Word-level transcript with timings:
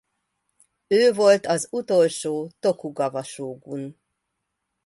Ő 0.87 1.13
volt 1.13 1.45
az 1.45 1.67
utolsó 1.71 2.51
Tokugava 2.59 3.23
sógun. 3.23 4.01